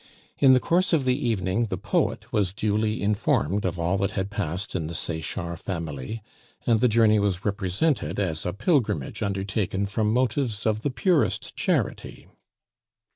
[0.39, 4.31] In the course of the evening the poet was duly informed of all that had
[4.31, 6.23] passed in the Sechard family,
[6.65, 12.25] and the journey was represented as a pilgrimage undertaken from motives of the purest charity.